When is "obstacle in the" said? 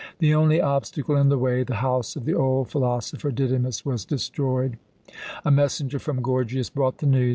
0.59-1.37